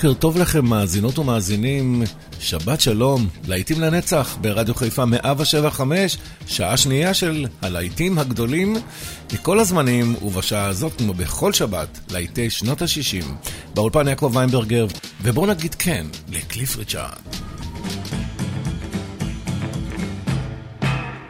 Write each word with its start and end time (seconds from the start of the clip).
בוקר 0.00 0.14
טוב 0.14 0.38
לכם, 0.38 0.64
מאזינות 0.64 1.18
ומאזינים. 1.18 2.02
שבת 2.40 2.80
שלום, 2.80 3.28
להיטים 3.48 3.80
לנצח 3.80 4.36
ברדיו 4.40 4.74
חיפה 4.74 5.04
175, 5.04 6.16
שעה 6.46 6.76
שנייה 6.76 7.14
של 7.14 7.46
הלהיטים 7.62 8.18
הגדולים 8.18 8.76
מכל 9.32 9.58
הזמנים, 9.58 10.14
ובשעה 10.22 10.66
הזאת, 10.66 10.92
כמו 10.98 11.14
בכל 11.14 11.52
שבת, 11.52 11.98
להיטי 12.10 12.50
שנות 12.50 12.82
ה-60. 12.82 13.24
באולפן 13.74 14.08
יעקב 14.08 14.30
ויינברגר, 14.34 14.86
ובואו 15.22 15.46
נגיד 15.46 15.74
כן 15.74 16.06
לקליף 16.28 16.76
ריצ'ארד. 16.76 17.18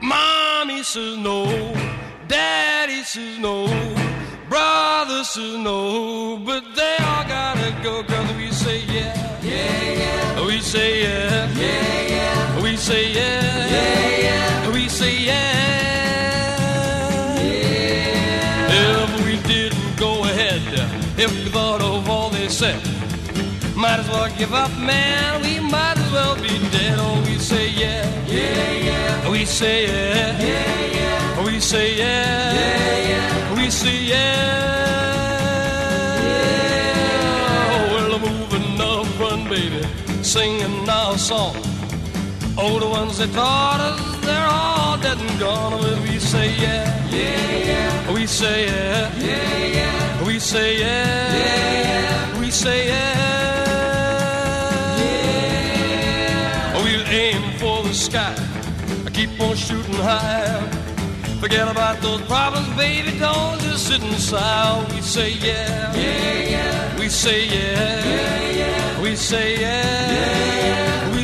Mommy 0.02 0.82
says 0.92 1.16
no, 1.26 1.38
Daddy 2.28 3.02
says 3.12 3.36
no, 3.44 3.56
brother 4.50 5.22
says 5.24 5.56
no, 5.56 6.36
but 6.44 6.62
they 6.74 6.96
all 7.10 7.24
gotta 7.36 7.70
go 7.86 8.02
cause 8.02 8.30
we 8.36 8.48
say 8.50 8.78
yeah, 8.96 9.14
yeah, 9.42 10.00
yeah. 10.02 10.46
We 10.46 10.60
say 10.60 10.88
yeah, 11.04 11.48
yeah, 11.64 12.14
yeah. 12.16 12.62
We 12.62 12.76
say 12.76 13.02
yeah, 13.12 13.68
yeah, 13.76 14.26
yeah. 14.26 14.72
We 14.74 14.88
say 14.88 15.14
yeah, 15.30 16.50
yeah. 17.38 19.04
If 19.04 19.10
we 19.26 19.34
didn't 19.52 19.96
go 19.96 20.12
ahead, 20.24 20.62
if 21.24 21.30
we 21.32 21.50
thought 21.54 21.80
of 21.82 22.08
all 22.10 22.28
they 22.30 22.48
said, 22.48 22.80
might 23.76 24.00
as 24.02 24.08
well 24.08 24.28
give 24.36 24.52
up, 24.52 24.72
man. 24.78 25.40
We 25.42 25.60
might 25.60 25.96
as 25.96 26.10
well 26.12 26.34
be 26.34 26.54
dead. 26.74 26.96
Oh, 26.98 27.22
we 27.26 27.38
say 27.38 27.68
yeah, 27.82 28.02
yeah, 28.26 28.72
yeah. 28.88 29.30
We 29.30 29.44
say 29.44 29.76
yeah, 29.86 30.38
yeah, 30.50 30.98
yeah. 30.98 31.44
We 31.46 31.60
say 31.60 31.86
yeah, 31.96 32.39
Oh, 41.32 42.78
the 42.80 42.88
ones 42.88 43.18
that 43.18 43.32
taught 43.32 43.78
us, 43.80 44.00
they're 44.26 44.48
all 44.48 44.98
dead 44.98 45.16
and 45.16 45.38
gone. 45.38 45.80
But 45.80 46.00
we 46.02 46.18
say 46.18 46.50
yeah, 46.60 47.08
yeah, 47.08 47.56
yeah. 47.70 48.12
We 48.12 48.26
say 48.26 48.66
yeah, 48.66 49.12
yeah, 49.16 49.66
yeah. 49.66 50.26
We 50.26 50.40
say 50.40 50.78
yeah, 50.80 51.36
yeah, 51.36 52.32
yeah. 52.34 52.40
We 52.40 52.50
say 52.50 52.88
yeah. 52.88 53.14
We'll 56.82 57.06
aim 57.06 57.58
for 57.58 57.84
the 57.84 57.94
sky. 57.94 58.34
I 59.06 59.10
keep 59.10 59.40
on 59.40 59.54
shooting 59.54 59.94
high. 59.94 60.68
Forget 61.38 61.68
about 61.68 62.00
those 62.00 62.22
problems, 62.22 62.68
baby. 62.76 63.16
Don't 63.20 63.60
just 63.60 63.86
sit 63.86 64.02
and 64.02 64.18
sigh. 64.18 64.84
We 64.92 65.00
say 65.00 65.30
yeah, 65.34 65.94
yeah, 65.94 66.50
yeah. 66.50 66.98
We 66.98 67.08
say 67.08 67.46
yeah, 67.46 68.04
yeah, 68.04 68.50
yeah. 68.50 69.00
We 69.00 69.14
say 69.14 69.60
yeah, 69.60 70.10
yeah, 70.10 70.66
yeah. 70.66 70.79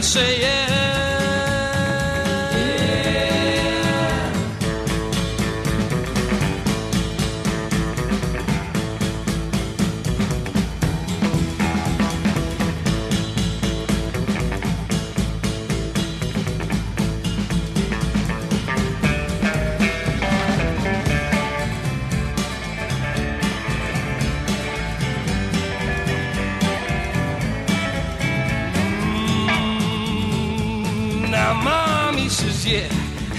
Say 0.07 0.41
yeah. 0.41 1.16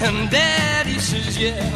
And 0.02 0.30
daddy 0.30 0.98
says 0.98 1.36
yeah, 1.38 1.70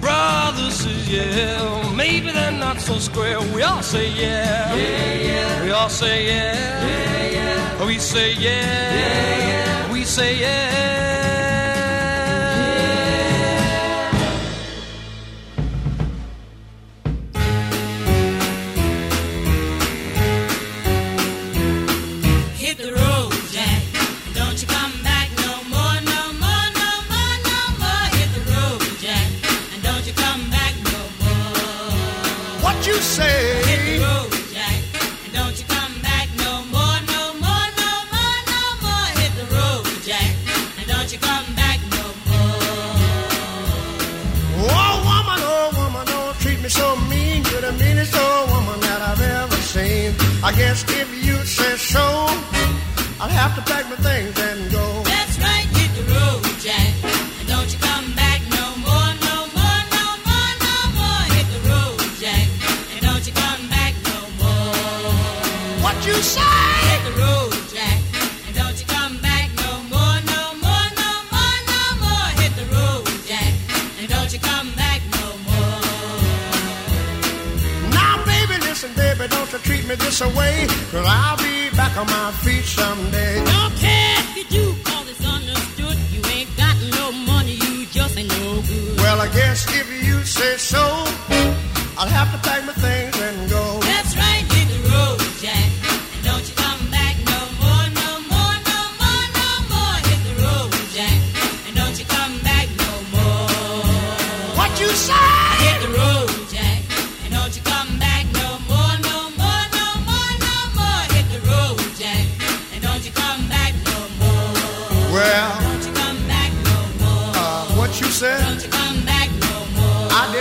brother 0.00 0.70
says 0.70 1.08
yeah. 1.08 1.92
Maybe 1.94 2.30
they're 2.32 2.50
not 2.52 2.80
so 2.80 2.98
square. 2.98 3.40
We 3.54 3.62
all 3.62 3.82
say 3.82 4.08
yeah, 4.10 4.74
yeah, 4.74 5.14
yeah. 5.14 5.64
We 5.64 5.70
all 5.70 5.88
say 5.88 6.26
yeah, 6.26 6.86
yeah, 6.86 7.30
yeah. 7.30 7.86
We 7.86 7.98
say 7.98 8.32
yeah, 8.32 8.94
yeah, 9.00 9.48
yeah. 9.48 9.92
We 9.92 10.04
say 10.04 10.38
yeah. 10.40 11.41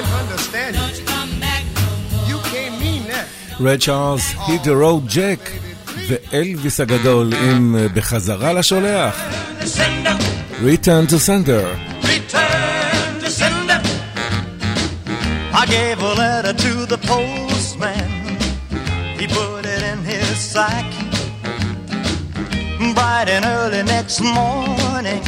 didn't 0.02 0.20
understand 0.24 0.76
it. 0.76 1.04
You 2.30 2.38
can't 2.52 2.80
mean 2.80 3.04
that. 3.12 3.28
ריי 3.60 3.78
צ'ארלס, 3.78 4.36
the 4.64 4.76
road 4.76 5.14
ג'ק 5.16 5.50
ואלוויס 6.08 6.80
הגדול 6.80 7.34
עם 7.34 7.76
בחזרה 7.94 8.54
לשולח. 8.54 9.22
Return 10.62 11.08
to 11.08 11.20
sender. 11.20 11.66
Return 12.04 13.12
to 13.24 13.30
sender. 13.30 13.82
I 15.62 15.66
gave 15.78 15.98
a 16.12 16.14
letter 16.24 16.54
to 16.66 16.74
the 16.94 17.00
postman. 17.12 18.10
He 19.20 19.26
put 19.28 19.66
it 19.74 19.82
in 19.92 20.00
his 20.12 20.38
sack. 20.54 20.90
Bright 22.96 23.30
and 23.36 23.46
early 23.58 23.84
next 23.96 24.20
morning, 24.22 25.24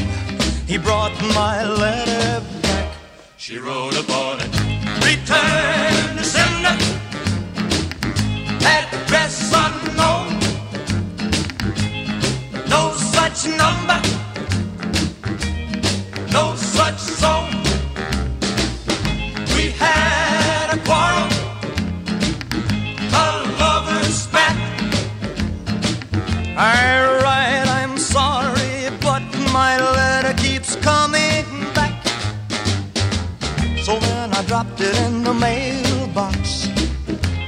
he 0.72 0.78
brought 0.78 1.16
my 1.40 1.56
letter 1.84 2.28
back. 2.64 2.88
She 3.38 3.56
wrote 3.66 3.98
upon 4.04 4.34
number. 13.48 14.13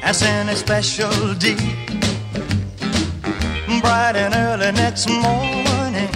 That's 0.05 0.21
in 0.21 0.49
a 0.49 0.55
special 0.55 1.33
D. 1.33 1.55
Bright 3.81 4.15
and 4.15 4.35
early 4.35 4.71
next 4.71 5.09
morning, 5.09 6.09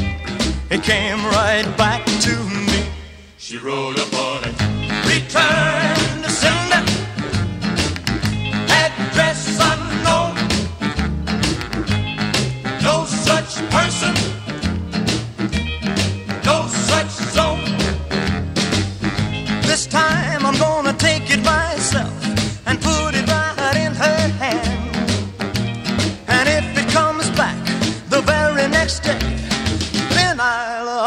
it 0.70 0.84
came 0.84 1.26
right 1.26 1.66
back 1.76 2.06
to 2.06 2.36
me. 2.68 2.88
She 3.40 3.58
rolled 3.58 3.98
up 3.98 4.14
on 4.14 4.44
it. 4.44 4.56
Return! 5.08 5.69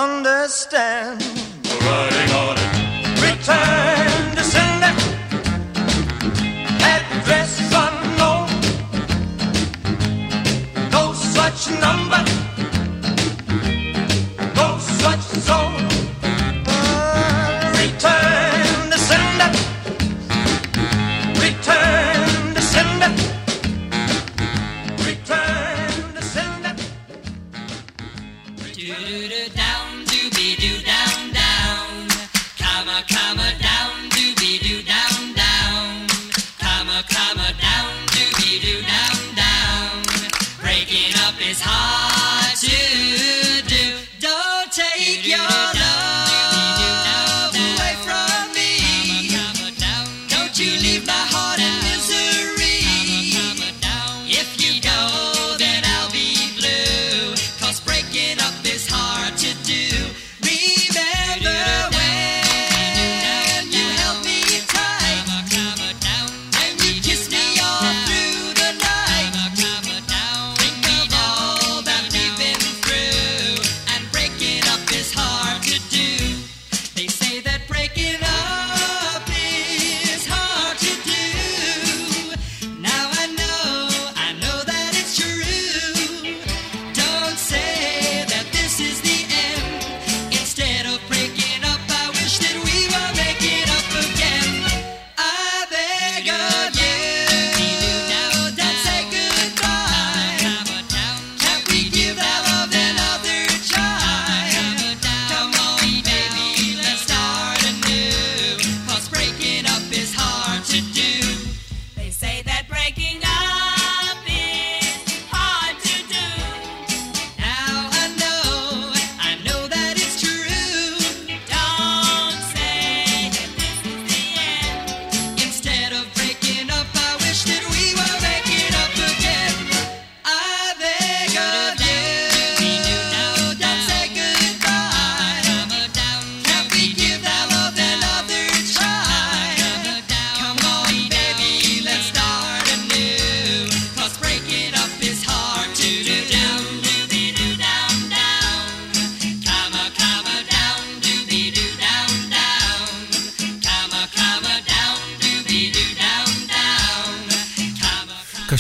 understand. 0.02 1.21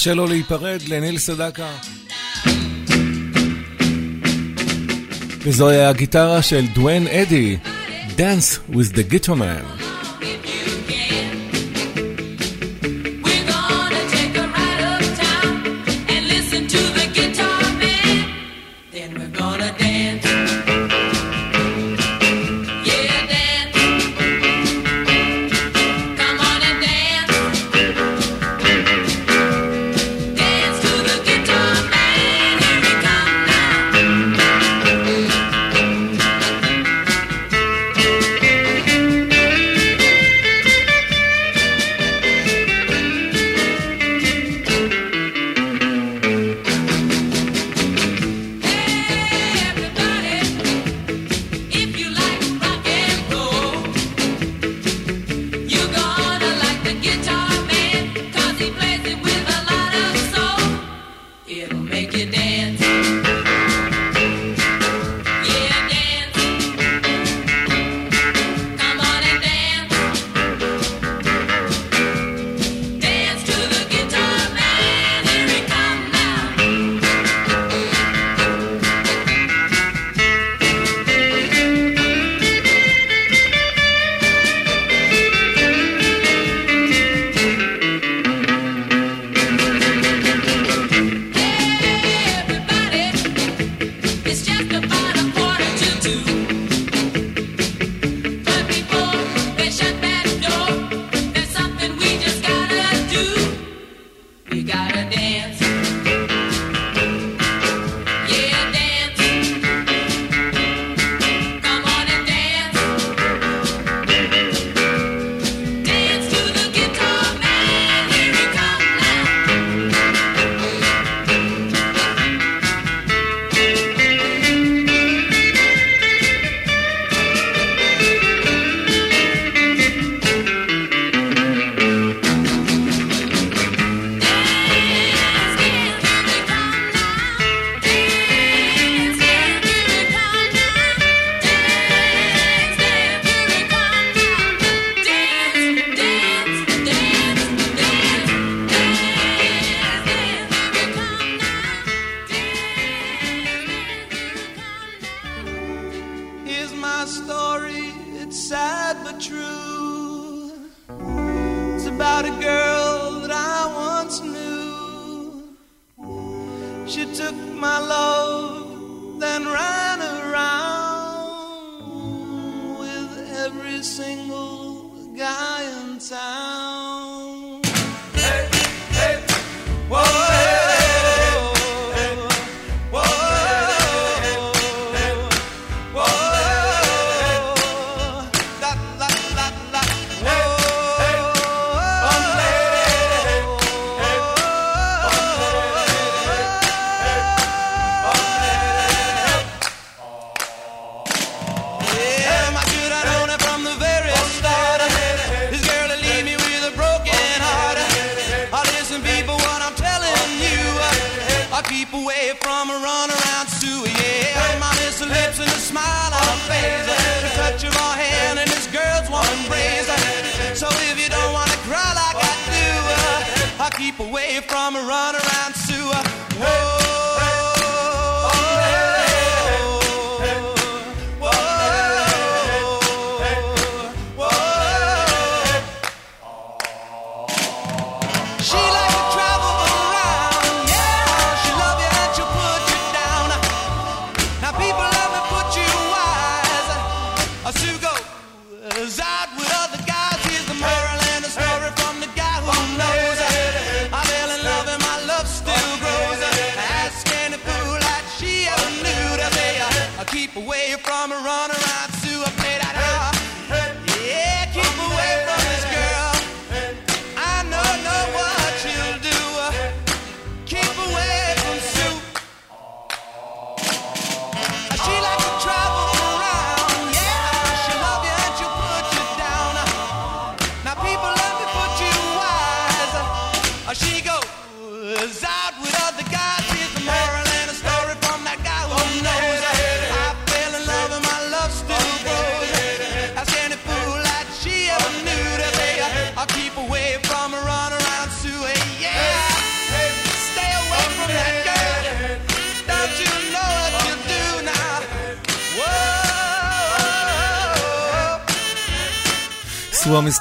קשה 0.02 0.14
לו 0.14 0.26
להיפרד 0.26 0.82
לניל 0.88 1.18
סדקה. 1.18 1.70
וזוהי 5.38 5.84
הגיטרה 5.84 6.42
של 6.42 6.66
דואן 6.74 7.06
אדי, 7.06 7.56
Dance 8.16 8.72
with 8.72 8.92
the 8.94 9.12
Guitar 9.12 9.34
Man. 9.34 9.81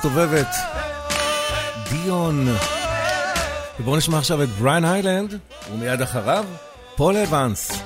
מסתובבת, 0.05 0.55
דיון. 1.89 2.48
ובואו 3.79 3.98
נשמע 3.98 4.17
עכשיו 4.17 4.43
את 4.43 4.50
בריין 4.50 4.86
היילנד, 4.86 5.39
ומיד 5.74 6.01
אחריו, 6.01 6.46
פול 6.96 7.17
אבנס. 7.17 7.80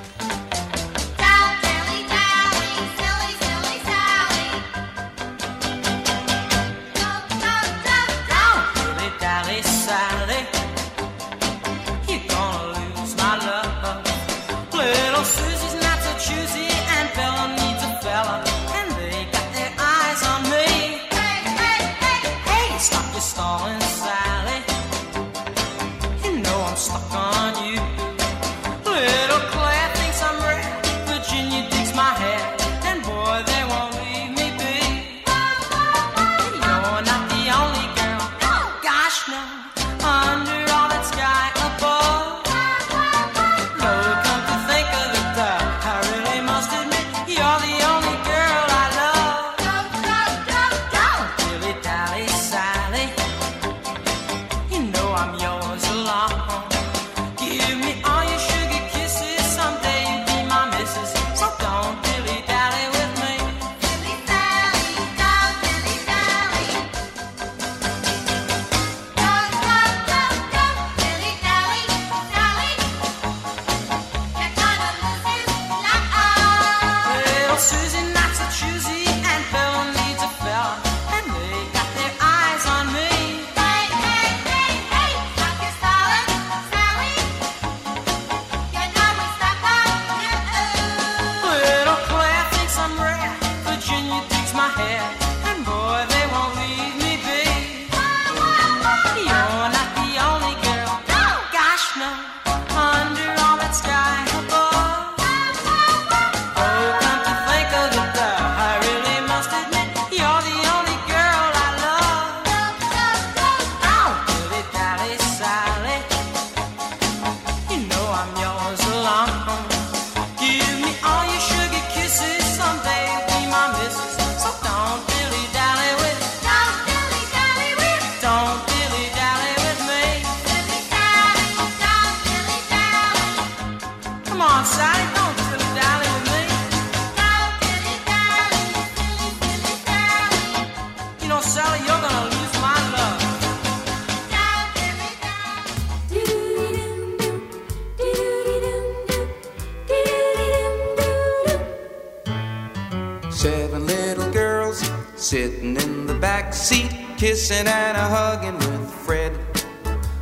kissing 157.25 157.65
and 157.65 157.97
a 157.97 158.07
hugging 158.17 158.53
with 158.53 158.93
Fred. 159.03 159.33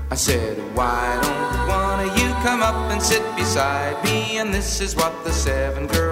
I 0.09 0.15
said, 0.15 0.57
Why 0.73 1.19
don't 1.21 1.67
one 1.67 1.99
of 1.99 2.17
you 2.17 2.29
come 2.45 2.61
up 2.61 2.89
and 2.93 3.01
sit 3.01 3.23
beside 3.35 4.01
me? 4.05 4.37
And 4.37 4.53
this 4.53 4.79
is 4.79 4.95
what 4.95 5.11
the 5.25 5.33
seven 5.33 5.85
girls. 5.87 6.02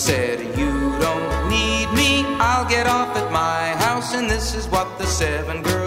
said, 0.00 0.40
You 0.58 0.98
don't 0.98 1.50
need 1.50 1.92
me, 1.92 2.24
I'll 2.38 2.66
get 2.66 2.86
off 2.86 3.14
at 3.18 3.30
my 3.30 3.76
house, 3.84 4.14
and 4.14 4.30
this 4.30 4.54
is 4.54 4.66
what 4.66 4.98
the 4.98 5.04
seven 5.04 5.62
girls. 5.62 5.79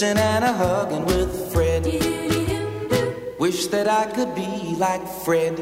kissing 0.00 0.18
and 0.18 0.44
a 0.44 0.52
hugging 0.52 1.04
with 1.04 1.52
Fred. 1.52 1.84
Wish 3.38 3.66
that 3.72 3.86
I 3.86 4.04
could 4.14 4.34
be 4.34 4.50
like 4.84 5.04
Fred. 5.24 5.60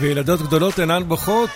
וילדות 0.00 0.42
גדולות 0.42 0.80
אינן 0.80 1.02
בוכות. 1.08 1.50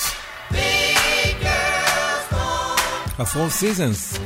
הפרום 3.19 3.49
סיזנס. 3.49 4.19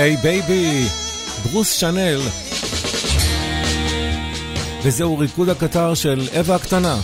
היי 0.00 0.16
בייבי, 0.16 0.84
ברוס 1.42 1.72
שאנל. 1.72 2.20
וזהו 4.82 5.18
ריקוד 5.18 5.48
הקטר 5.48 5.94
של 5.94 6.28
אווה 6.36 6.56
הקטנה. 6.56 6.96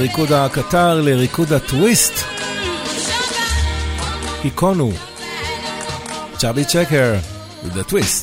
ריקוד 0.00 0.32
הקטר 0.32 1.00
לריקוד 1.00 1.52
הטוויסט. 1.52 2.12
היקונו, 4.42 4.92
צ'אבי 6.38 6.64
צ'קר, 6.64 7.14
The 7.74 7.82
טוויסט. 7.82 8.19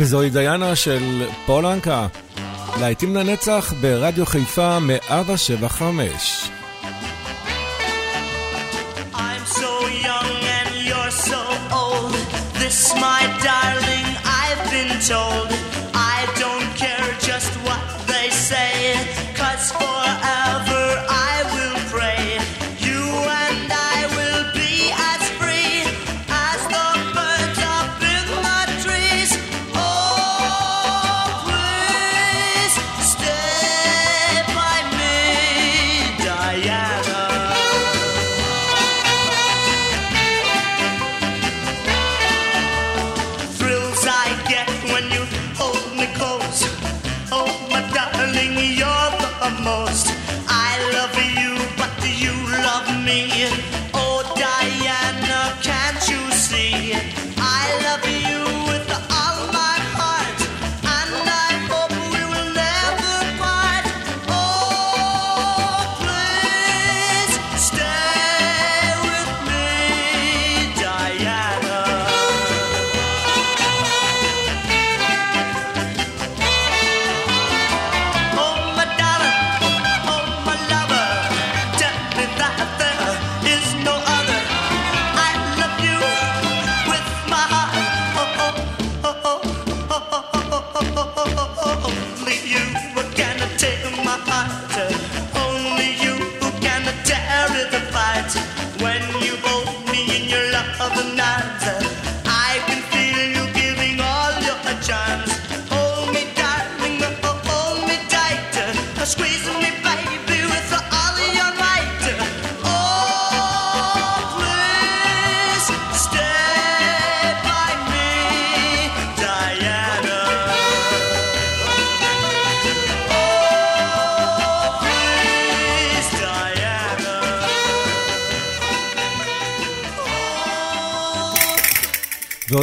וזוהי 0.00 0.30
דיינה 0.30 0.76
של 0.76 1.26
פולנקה, 1.46 2.06
להיטים 2.80 3.16
לנצח 3.16 3.72
ברדיו 3.80 4.26
חיפה 4.26 4.78
175. 4.78 6.39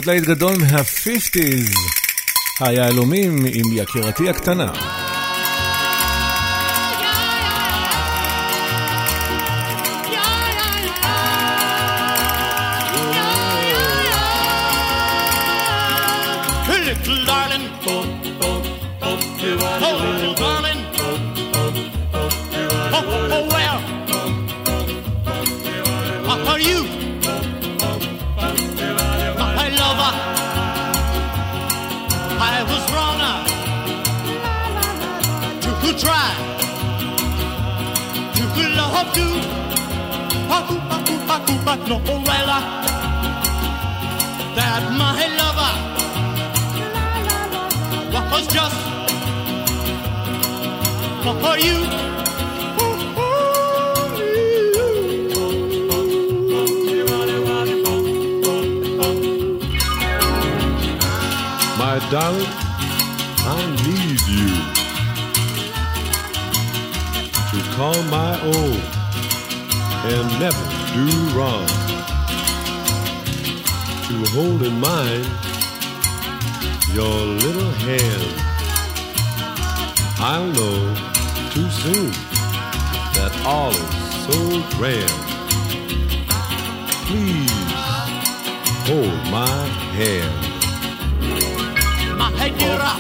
להיט 0.08 0.24
גדול 0.24 0.56
מה-50's, 0.58 1.78
היהלומים 2.60 3.46
עם 3.46 3.74
יקירתי 3.74 4.30
הקטנה. 4.30 4.72
got 41.78 41.90
no 41.90 41.96
umbrella. 42.14 42.60
That 44.56 44.84
my 44.98 45.28
lover 45.38 45.74
was 48.32 48.48
just 48.48 48.76
for 51.24 51.58
you. 51.60 51.78
My 61.78 62.00
darling, 62.12 62.54
I 63.40 63.62
need 63.86 64.22
you 64.36 64.50
to 67.52 67.60
call 67.76 68.02
my 68.04 68.34
own 68.42 68.82
and 70.10 70.40
never 70.40 70.77
do 71.06 71.38
wrong. 71.38 71.68
To 74.08 74.16
hold 74.34 74.64
in 74.64 74.80
mind 74.80 75.28
your 76.94 77.18
little 77.44 77.72
hand. 77.86 78.30
I'll 80.20 80.48
know 80.58 80.78
too 81.54 81.70
soon 81.70 82.12
that 83.18 83.32
all 83.46 83.70
is 83.70 83.96
so 84.26 84.38
grand. 84.78 85.20
Please 87.08 87.52
hold 88.90 89.18
my 89.32 89.58
hand. 89.98 90.36
My 92.18 92.32
head, 92.32 92.82
up. 92.82 93.00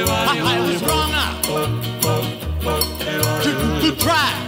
I 0.00 0.60
was 0.60 0.82
wrong. 0.82 1.12
To 3.82 3.90
try 3.96 4.47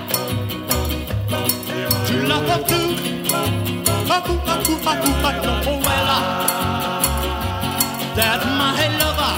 that 8.16 8.40
my 8.60 8.72
lover 9.00 9.34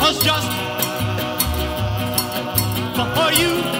was 0.00 0.18
just 0.24 0.50
for 3.14 3.32
you. 3.32 3.75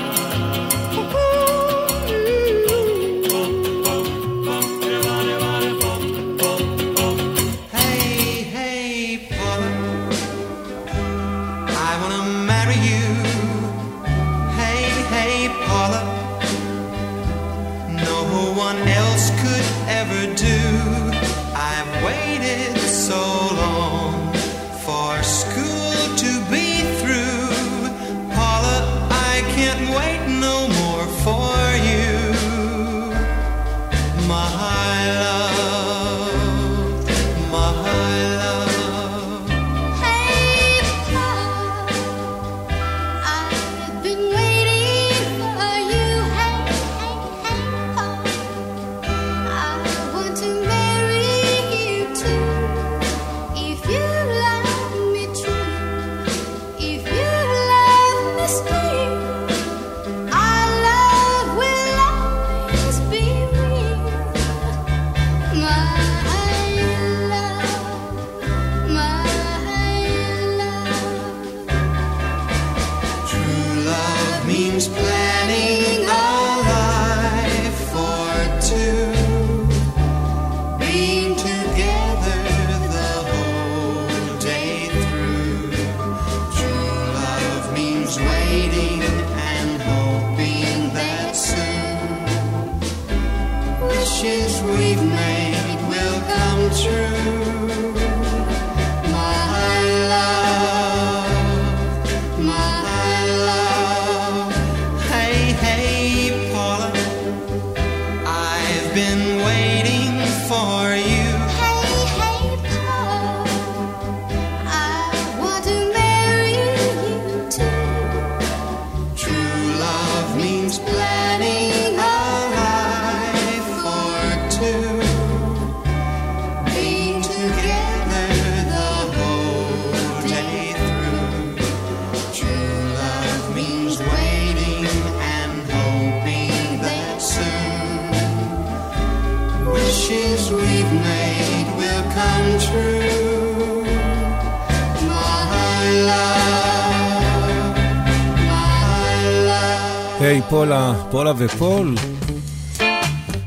היי 150.20 150.38
hey, 150.38 150.42
פולה, 150.50 150.94
פולה 151.10 151.32
ופול. 151.38 151.94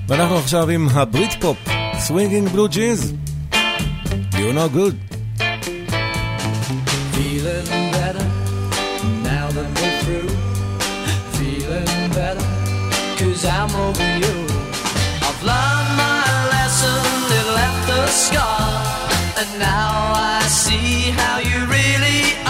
ואנחנו 0.07 0.37
עכשיו 0.37 0.69
עם 0.69 0.87
הבריט 0.93 1.33
פופ, 1.41 1.57
סווינגינג 1.99 2.47
בלו 2.49 2.67
ג'ינס. 2.67 3.13
You 4.31 4.53
know 4.55 4.69
good. 4.75 4.95
Feeling 7.13 7.67
better 7.95 8.27
now 9.23 9.45
that 9.55 9.69
we're 9.77 9.97
through. 10.03 10.29
Feeling 11.37 11.99
I'm 13.45 13.75
over 13.75 14.17
you. 14.17 14.48
scar, 18.09 19.09
and 19.39 19.59
now 19.59 20.13
I 20.15 20.41
see 20.47 21.11
how 21.11 21.39
you 21.39 21.65
really 21.65 22.35
are. 22.45 22.48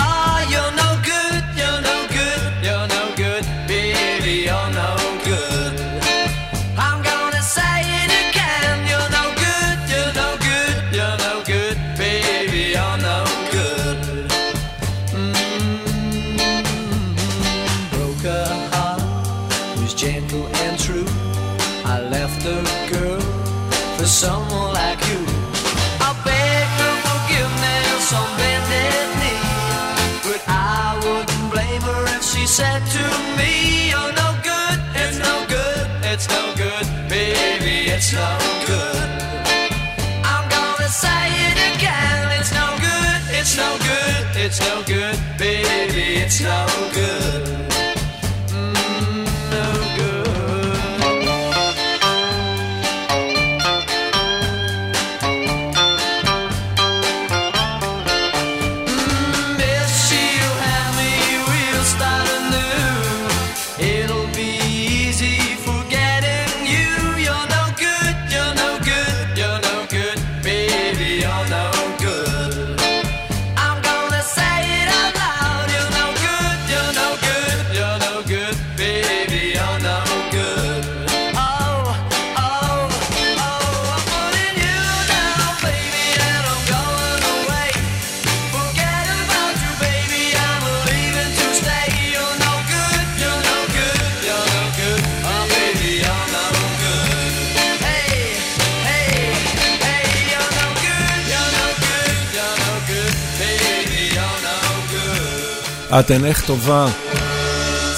אתן 105.91 106.25
איך 106.25 106.45
טובה, 106.45 106.87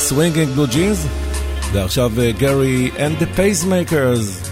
Swinging 0.10 0.58
Blue 0.58 0.74
Jeans, 0.74 1.08
ועכשיו 1.74 2.12
גרי 2.38 2.92
and 2.96 3.24
the 3.24 3.28
Pacemakers, 3.38 4.52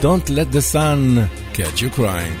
Don't 0.00 0.30
let 0.30 0.52
the 0.52 0.62
sun 0.62 1.28
catch 1.52 1.82
you 1.82 1.90
crying. 1.90 2.38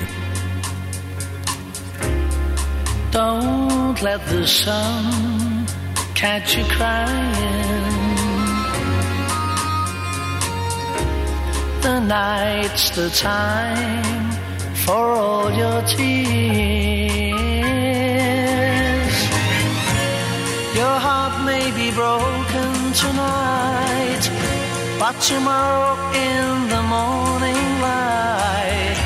Don't 3.10 3.98
let 4.08 4.20
the 4.34 4.46
sun 4.46 5.66
catch 6.14 6.56
you 6.56 6.64
crying. 6.76 7.34
The 11.86 11.96
night's 12.16 12.90
the 12.98 13.08
time 13.10 14.32
for 14.84 15.04
all 15.20 15.50
your 15.62 15.80
tears. 15.82 16.97
be 21.78 21.92
broken 21.92 22.72
tonight, 22.92 24.24
but 24.98 25.14
tomorrow 25.20 25.94
in 26.12 26.68
the 26.74 26.82
morning 26.94 27.64
light, 27.88 28.98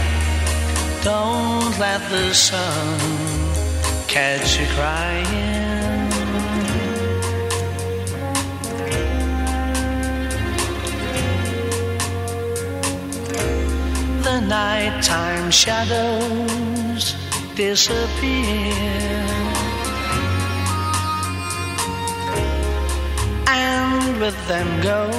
don't 1.04 1.78
let 1.78 2.00
the 2.08 2.32
sun 2.32 2.98
catch 4.08 4.58
you 4.58 4.66
crying. 4.76 6.08
The 14.28 14.40
nighttime 14.40 15.50
shadows 15.50 17.14
disappear. 17.54 19.32
with 24.22 24.46
them 24.46 24.68
go 24.82 25.10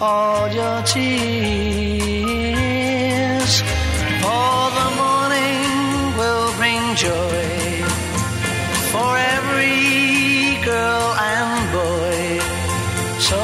all 0.00 0.48
your 0.60 0.82
tears. 0.82 1.12
For 4.22 4.60
the 4.78 4.88
morning 5.02 5.70
will 6.20 6.50
bring 6.60 6.82
joy 7.06 7.44
for 8.92 9.10
every 9.36 10.58
girl 10.70 11.06
and 11.34 11.58
boy. 11.78 12.20
So 13.28 13.42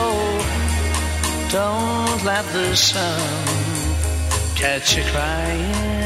don't 1.56 2.20
let 2.24 2.44
the 2.56 2.74
sun 2.74 3.46
catch 4.56 4.96
you 4.96 5.04
crying. 5.12 6.03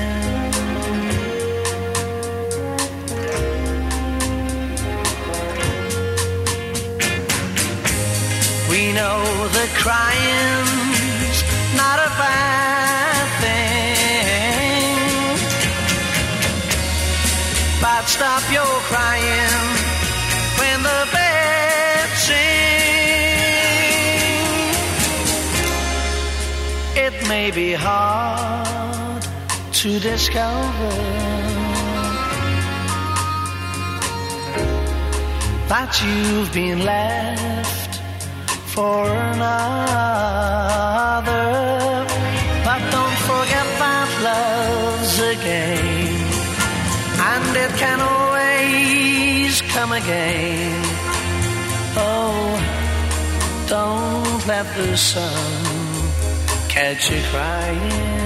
We 8.78 8.86
know 8.92 9.22
that 9.56 9.70
crying's 9.84 11.38
not 11.80 11.98
a 11.98 12.10
bad 12.22 13.26
thing. 13.42 14.94
But 17.82 18.04
stop 18.06 18.44
your 18.58 18.74
crying 18.90 19.66
when 20.60 20.78
the 20.88 21.00
birds 21.14 22.20
sing. 22.28 22.78
It 27.06 27.14
may 27.28 27.50
be 27.50 27.72
hard 27.72 29.22
to 29.80 29.90
discover 29.98 30.92
that 35.66 35.90
you've 36.04 36.52
been 36.52 36.84
left 36.84 37.67
for 38.78 39.04
another. 39.32 39.56
But 42.66 42.80
don't 42.94 43.18
forget 43.30 43.66
that 43.82 44.08
love's 44.28 45.14
a 45.32 45.34
game, 45.50 46.26
and 47.34 47.50
it 47.64 47.72
can 47.82 47.98
always 48.14 49.52
come 49.74 49.92
again. 50.02 50.80
Oh, 52.06 52.38
don't 53.74 54.42
let 54.52 54.66
the 54.80 54.96
sun 54.96 55.52
catch 56.74 57.02
you 57.10 57.20
crying. 57.32 58.16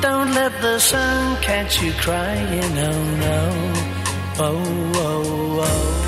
Don't 0.00 0.30
let 0.40 0.52
the 0.66 0.78
sun 0.78 1.42
catch 1.42 1.82
you 1.82 1.92
crying, 2.04 2.72
oh 2.90 3.02
no. 3.26 3.40
Oh, 4.46 4.62
oh, 5.08 5.66
oh. 5.68 6.07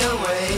Away 0.00 0.48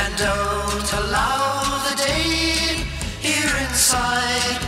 and 0.00 0.10
don't 0.16 0.90
allow 1.02 1.46
the 1.88 1.94
day 1.96 2.84
here 3.20 3.54
inside 3.66 4.60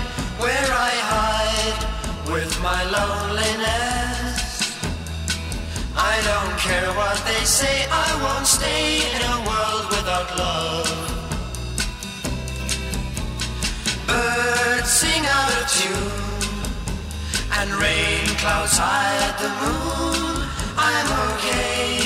where 0.43 0.69
I 0.91 0.93
hide 1.15 1.81
with 2.33 2.53
my 2.63 2.83
loneliness. 2.97 4.39
I 5.95 6.15
don't 6.31 6.57
care 6.59 6.91
what 7.01 7.19
they 7.29 7.45
say, 7.45 7.87
I 7.91 8.09
won't 8.25 8.47
stay 8.47 9.03
in 9.15 9.23
a 9.35 9.39
world 9.49 9.87
without 9.95 10.29
love. 10.39 10.89
Birds 14.07 14.91
sing 14.91 15.25
out 15.39 15.53
of 15.61 15.65
tune 15.79 16.33
and 17.59 17.71
rain 17.81 18.27
clouds 18.43 18.77
hide 18.77 19.37
the 19.39 19.51
moon. 19.63 20.49
I'm 20.77 21.09
okay, 21.31 22.02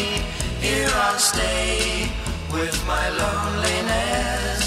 here 0.87 0.97
I'll 0.97 1.18
stay 1.18 2.09
with 2.53 2.76
my 2.87 3.09
loneliness. 3.22 4.64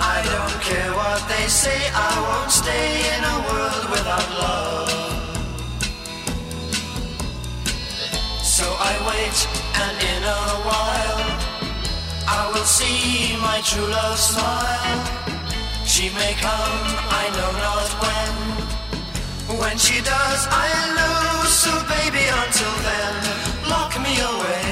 I 0.00 0.16
don't 0.32 0.58
care 0.62 0.92
what 0.92 1.20
they 1.28 1.46
say, 1.48 1.80
I 1.92 2.12
won't 2.26 2.50
stay 2.50 2.88
in 3.14 3.20
a 3.34 3.36
world 3.48 3.84
without 3.94 4.28
love. 4.44 4.90
So 8.42 8.66
I 8.90 8.92
wait, 9.10 9.38
and 9.84 9.96
in 10.12 10.22
a 10.40 10.44
while, 10.68 11.22
I 12.38 12.42
will 12.52 12.68
see 12.78 13.36
my 13.48 13.60
true 13.68 13.88
love 13.98 14.18
smile. 14.18 15.02
She 15.84 16.06
may 16.18 16.32
come, 16.46 16.84
I 17.22 17.24
know 17.36 17.52
not 17.66 17.88
when. 18.02 18.63
When 19.58 19.78
she 19.78 20.00
does, 20.02 20.46
I'll 20.50 20.94
know. 20.96 21.44
So 21.46 21.70
baby, 21.86 22.24
until 22.42 22.74
then, 22.88 23.14
lock 23.68 23.92
me 24.02 24.14
away. 24.32 24.70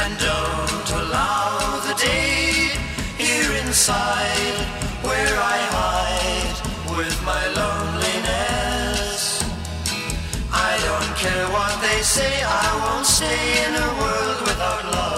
And 0.00 0.12
don't 0.18 0.90
allow 1.02 1.80
the 1.86 1.94
day 1.94 2.70
here 3.18 3.52
inside 3.64 4.56
where 5.02 5.36
I 5.54 5.58
hide 5.76 6.58
with 6.96 7.16
my 7.24 7.44
loneliness. 7.60 9.44
I 10.50 10.72
don't 10.88 11.14
care 11.16 11.46
what 11.48 11.74
they 11.82 12.00
say, 12.02 12.42
I 12.42 12.68
won't 12.82 13.06
stay 13.06 13.64
in 13.64 13.74
a 13.74 13.88
world 14.00 14.40
without 14.48 14.84
love. 14.92 15.17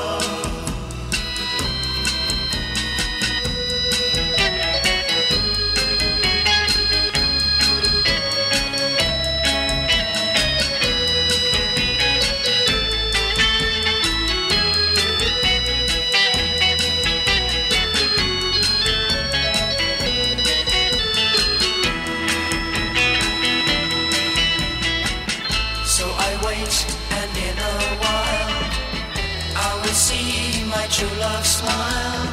True 31.00 31.18
love 31.18 31.46
smile. 31.46 32.26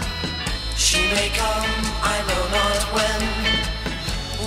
She 0.75 0.99
may 1.15 1.29
come, 1.41 1.71
I 2.13 2.17
know 2.27 2.43
not 2.59 2.81
when. 2.95 3.21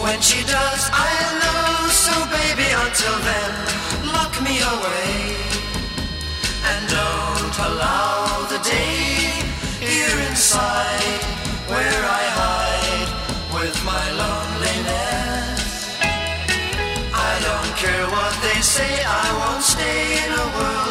When 0.04 0.20
she 0.20 0.40
does, 0.44 0.82
I'll 0.92 1.34
know. 1.42 1.88
So 2.04 2.14
baby, 2.36 2.68
until 2.84 3.16
then, 3.30 3.52
lock 4.12 4.32
me 4.46 4.60
away. 4.74 5.14
And 6.68 6.80
don't 6.98 7.56
allow 7.68 8.44
the 8.52 8.60
day 8.60 9.32
here 9.88 10.18
inside 10.28 11.22
where 11.72 12.02
I 12.20 12.24
hide 12.40 13.10
with 13.56 13.76
my 13.92 14.04
loneliness. 14.22 15.62
I 17.28 17.32
don't 17.48 17.72
care 17.84 18.06
what 18.16 18.34
they 18.44 18.60
say, 18.60 18.92
I 19.02 19.26
won't 19.40 19.64
stay 19.64 20.00
in 20.24 20.30
a 20.44 20.46
world 20.56 20.89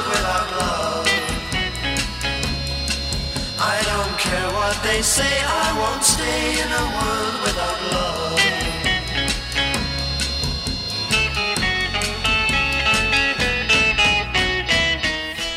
they 4.89 5.01
say, 5.17 5.33
I 5.65 5.67
won't 5.81 6.03
stay 6.15 6.41
in 6.63 6.69
a 6.81 6.85
world 6.97 7.35
without 7.45 7.79
love. 7.93 8.39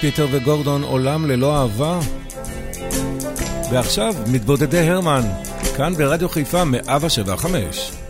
פיטר 0.01 0.26
וגורדון 0.30 0.83
עולם 0.83 1.30
ללא 1.30 1.61
אהבה. 1.62 1.99
ועכשיו, 3.72 4.14
מתבודדי 4.26 4.89
הרמן, 4.89 5.22
כאן 5.76 5.95
ברדיו 5.95 6.28
חיפה 6.28 6.64
175. 6.64 8.02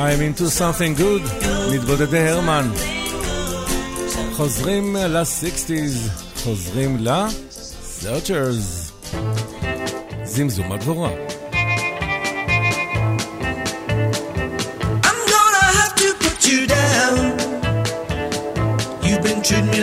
I'm 0.00 0.22
into 0.22 0.48
something 0.48 0.94
good, 0.96 1.22
מתבודדי 1.72 2.28
הרמן. 2.28 2.70
חוזרים 4.32 4.96
ל-60's, 4.96 6.10
חוזרים 6.44 6.96
ל-searchers. 7.00 8.92
זמזום 10.24 10.72
הדבורה. 10.72 11.10
Treat 19.50 19.64
me 19.72 19.79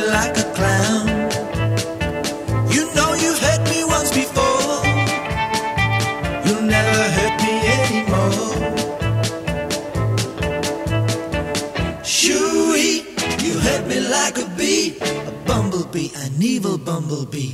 evil 16.58 16.78
bumblebee. 16.80 17.52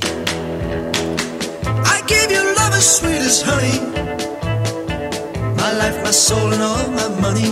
I 1.94 1.98
gave 2.06 2.30
you 2.30 2.42
love 2.56 2.72
as 2.80 2.86
sweet 2.96 3.22
as 3.30 3.42
honey, 3.44 3.78
my 5.60 5.70
life, 5.82 5.98
my 6.02 6.10
soul, 6.10 6.48
and 6.54 6.62
all 6.62 6.88
my 7.00 7.08
money. 7.26 7.50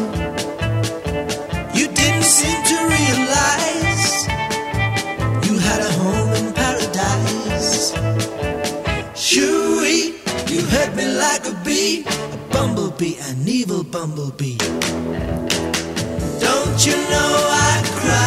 You 1.79 1.87
didn't 2.01 2.29
seem 2.39 2.59
to 2.73 2.77
realize 2.97 4.09
you 5.47 5.55
had 5.69 5.81
a 5.91 5.93
home 6.01 6.31
in 6.41 6.47
paradise. 6.55 7.93
Shoo-ee, 9.15 10.05
you 10.53 10.61
hurt 10.73 10.97
me 10.97 11.05
like 11.25 11.45
a 11.53 11.55
bee, 11.67 12.05
a 12.07 12.39
bumblebee, 12.55 13.17
an 13.29 13.47
evil 13.47 13.85
bumblebee. 13.85 14.57
Don't 16.47 16.79
you 16.87 16.97
know 17.13 17.31
I 17.69 17.83
cry? 18.01 18.22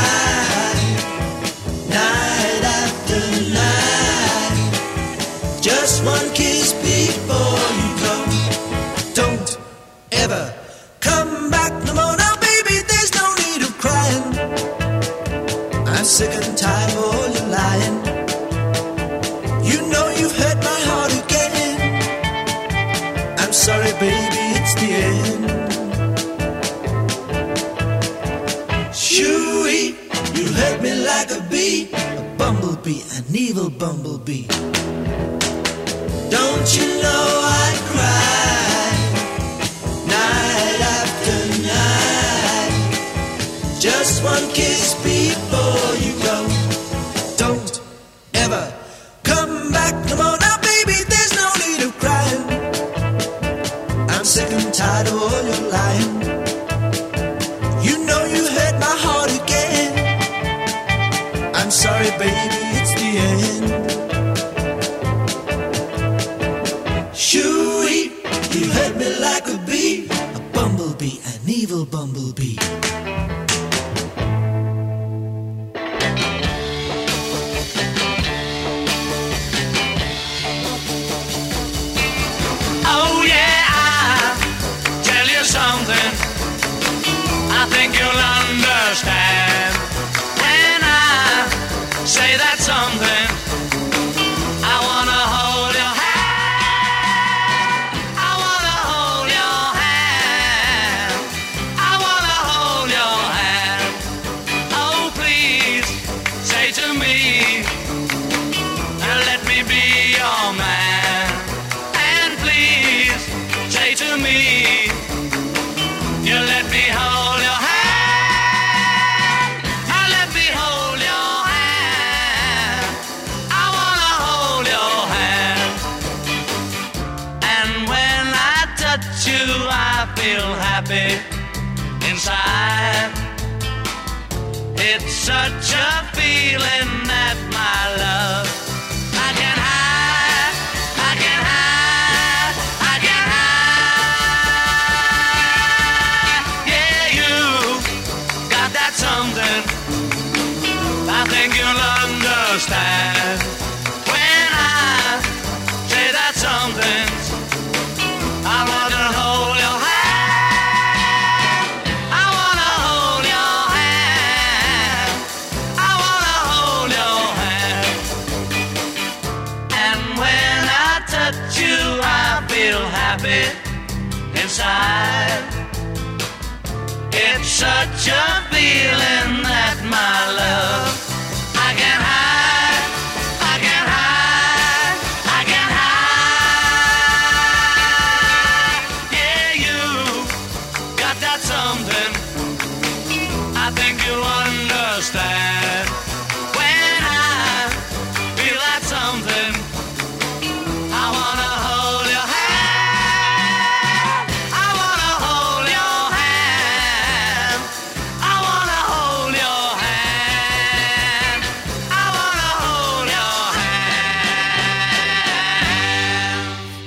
evil 33.55 33.69
bumblebee. 33.69 34.94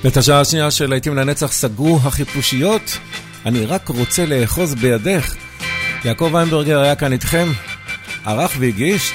את 0.08 0.16
השעה 0.16 0.40
השנייה 0.40 0.70
של 0.70 0.90
להיטים 0.90 1.16
לנצח 1.16 1.52
סגרו 1.52 2.00
החיפושיות, 2.04 2.98
אני 3.46 3.66
רק 3.66 3.88
רוצה 3.88 4.26
לאחוז 4.26 4.74
בידך. 4.74 5.34
יעקב 6.04 6.36
איינברגר 6.36 6.80
היה 6.80 6.94
כאן 6.94 7.12
איתכם, 7.12 7.48
ערך 8.24 8.52
והגיש 8.58 9.12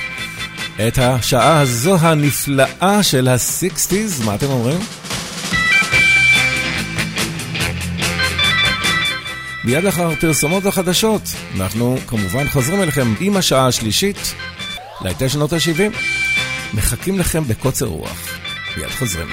את 0.88 0.98
השעה 0.98 1.60
הזו 1.60 1.98
הנפלאה 2.00 3.04
של 3.04 3.28
הסיקסטיז, 3.28 4.26
מה 4.26 4.36
אתם 4.36 4.46
אומרים? 4.46 4.80
מיד 9.64 9.84
לאחר 9.84 10.16
פרסומות 10.16 10.66
החדשות, 10.66 11.22
אנחנו 11.56 11.98
כמובן 12.08 12.50
חוזרים 12.50 12.82
אליכם 12.82 13.14
עם 13.20 13.38
השעה 13.38 13.68
השלישית, 13.68 14.34
להיטי 15.02 15.30
שנות 15.30 15.54
ה-70. 15.54 15.98
מחכים 16.74 17.20
לכם 17.20 17.44
בקוצר 17.48 17.86
רוח. 17.86 18.28
מיד 18.78 18.90
חוזרים. 18.90 19.28